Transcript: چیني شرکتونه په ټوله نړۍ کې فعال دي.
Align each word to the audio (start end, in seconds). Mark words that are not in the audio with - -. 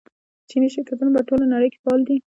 چیني 0.49 0.67
شرکتونه 0.73 1.11
په 1.15 1.21
ټوله 1.27 1.45
نړۍ 1.53 1.67
کې 1.73 1.79
فعال 1.83 2.01
دي. 2.07 2.17